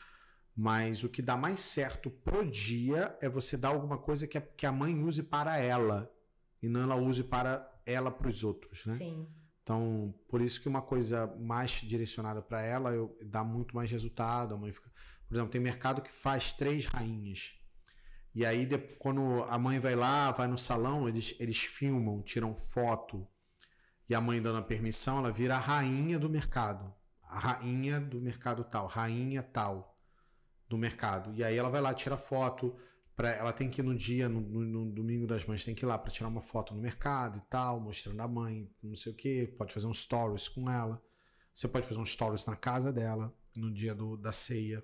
[0.57, 4.41] Mas o que dá mais certo pro dia é você dar alguma coisa que a,
[4.41, 6.11] que a mãe use para ela
[6.61, 8.95] e não ela use para ela para os outros, né?
[8.95, 9.29] Sim.
[9.71, 14.53] Então, por isso que uma coisa mais direcionada para ela eu, dá muito mais resultado.
[14.53, 14.91] A mãe fica...
[15.29, 17.55] Por exemplo, tem mercado que faz três rainhas.
[18.35, 23.25] E aí, quando a mãe vai lá, vai no salão, eles, eles filmam, tiram foto.
[24.09, 26.93] E a mãe dando a permissão, ela vira a rainha do mercado.
[27.23, 29.97] A rainha do mercado tal, rainha tal
[30.69, 31.33] do mercado.
[31.33, 32.77] E aí ela vai lá, tira foto.
[33.21, 35.85] Pra, ela tem que ir no dia, no, no- no domingo das mães, tem que
[35.85, 39.13] ir lá para tirar uma foto no mercado e tal, mostrando a mãe, não sei
[39.13, 39.47] o que.
[39.59, 41.03] Pode fazer um stories com ela.
[41.53, 44.83] Você pode fazer um stories na casa dela, no dia do, da ceia.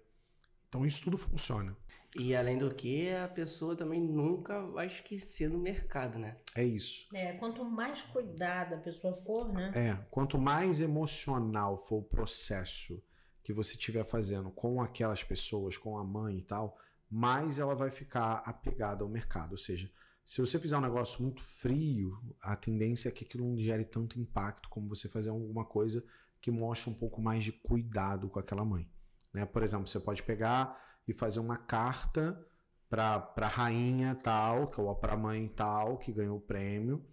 [0.69, 1.75] Então isso tudo funciona.
[2.15, 6.37] E além do que, a pessoa também nunca vai esquecer do mercado, né?
[6.55, 7.07] É isso.
[7.15, 9.71] É, quanto mais cuidada a pessoa for, né?
[9.75, 13.03] É, quanto mais emocional for o processo
[13.43, 16.77] que você estiver fazendo com aquelas pessoas, com a mãe e tal,
[17.11, 19.53] mais ela vai ficar apegada ao mercado.
[19.53, 19.91] Ou seja,
[20.25, 24.19] se você fizer um negócio muito frio, a tendência é que aquilo não gere tanto
[24.19, 26.05] impacto como você fazer alguma coisa
[26.41, 28.91] que mostra um pouco mais de cuidado com aquela mãe.
[29.33, 29.47] Né?
[29.47, 32.45] Por exemplo, você pode pegar e fazer uma carta
[32.89, 37.05] para a rainha tal, ou para a mãe tal, que ganhou o prêmio,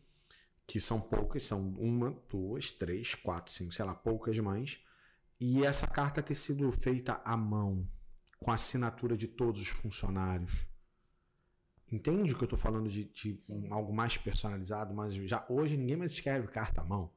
[0.66, 4.84] que são poucas, são uma, duas, três, quatro, cinco, sei lá, poucas mães.
[5.40, 7.88] E essa carta ter sido feita à mão,
[8.44, 10.68] com a assinatura de todos os funcionários.
[11.92, 14.94] Entende o que eu estou falando de, de um, algo mais personalizado?
[14.94, 17.10] Mas já hoje ninguém mais escreve carta à mão.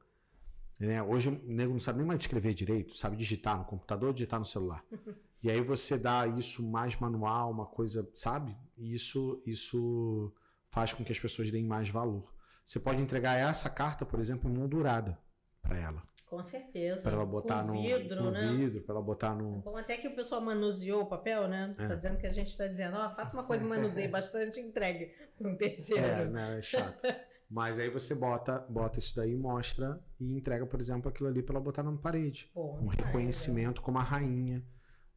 [0.79, 1.01] Né?
[1.01, 4.45] Hoje o nego não sabe nem mais escrever direito, sabe digitar no computador, digitar no
[4.45, 4.83] celular.
[5.43, 8.55] e aí você dá isso mais manual, uma coisa, sabe?
[8.77, 10.31] E isso, isso
[10.69, 12.31] faz com que as pessoas deem mais valor.
[12.63, 15.17] Você pode entregar essa carta, por exemplo, moldurada
[15.61, 16.03] para ela.
[16.27, 17.03] Com certeza.
[17.03, 18.51] Para ela botar no vidro, no né?
[18.51, 19.61] vidro, para ela botar no.
[19.61, 21.73] Bom, até que o pessoal manuseou o papel, né?
[21.79, 21.87] É.
[21.87, 24.63] Tá dizendo que a gente tá dizendo, ó, faça uma coisa e manuseie bastante e
[24.67, 26.05] entregue para um terceiro.
[26.05, 26.59] É, né?
[26.59, 27.01] É chato.
[27.49, 31.55] Mas aí você bota, bota isso daí, mostra e entrega, por exemplo, aquilo ali para
[31.55, 32.51] ela botar na parede.
[32.53, 34.61] Pô, Um reconhecimento como a rainha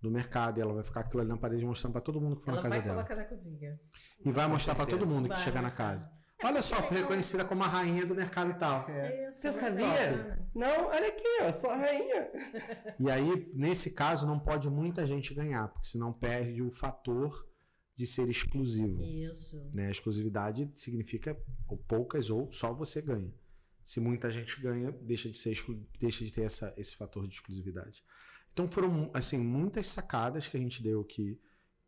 [0.00, 0.58] do mercado.
[0.58, 2.62] E ela vai ficar aquilo ali na parede mostrando para todo mundo que foi Ela
[2.62, 3.04] na casa vai dela.
[3.04, 3.80] colocar na cozinha.
[4.24, 6.08] E vai mostrar para todo mundo que Vai chegar na casa.
[6.43, 8.88] Olha só, foi reconhecida como a rainha do mercado e tal.
[8.88, 9.28] É.
[9.28, 9.86] Isso, Você é sabia?
[9.86, 10.49] bacana.
[10.55, 12.30] Não, olha aqui, ó, sou a rainha.
[12.99, 17.47] E aí, nesse caso, não pode muita gente ganhar, porque senão perde o fator
[17.95, 19.03] de ser exclusivo.
[19.03, 19.57] Isso.
[19.74, 19.91] Né?
[19.91, 21.38] Exclusividade significa
[21.68, 23.32] ou poucas ou só você ganha.
[23.84, 27.34] Se muita gente ganha, deixa de ser exclu- deixa de ter essa, esse fator de
[27.34, 28.03] exclusividade.
[28.53, 31.38] Então foram assim muitas sacadas que a gente deu que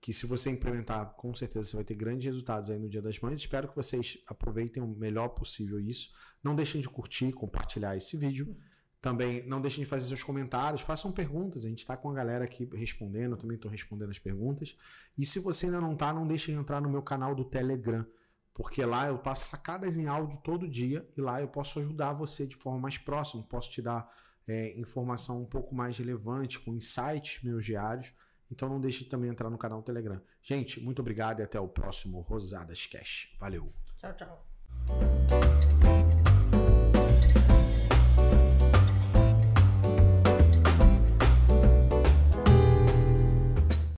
[0.03, 3.21] que se você implementar, com certeza você vai ter grandes resultados aí no Dia das
[3.21, 3.39] Mães.
[3.39, 6.11] Espero que vocês aproveitem o melhor possível isso.
[6.43, 8.57] Não deixem de curtir, compartilhar esse vídeo.
[9.01, 11.65] Também não deixem de fazer seus comentários, façam perguntas.
[11.65, 14.77] A gente está com a galera aqui respondendo, eu também estou respondendo as perguntas.
[15.17, 18.05] E se você ainda não está, não deixe de entrar no meu canal do Telegram,
[18.53, 22.45] porque lá eu passo sacadas em áudio todo dia e lá eu posso ajudar você
[22.45, 24.13] de forma mais próxima, posso te dar
[24.49, 28.13] é, informação um pouco mais relevante, com insights meus diários.
[28.53, 30.21] Então não deixe de também entrar no canal Telegram.
[30.43, 33.35] Gente, muito obrigado e até o próximo Rosadas Cash.
[33.41, 33.73] Valeu!
[33.97, 35.72] Tchau, tchau.